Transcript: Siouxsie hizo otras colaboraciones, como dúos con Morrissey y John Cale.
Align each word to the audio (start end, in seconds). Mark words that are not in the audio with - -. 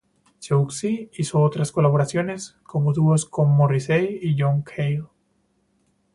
Siouxsie 0.39 1.11
hizo 1.13 1.41
otras 1.41 1.71
colaboraciones, 1.71 2.57
como 2.63 2.91
dúos 2.91 3.27
con 3.27 3.51
Morrissey 3.55 4.17
y 4.19 4.35
John 4.35 4.63
Cale. 4.63 5.05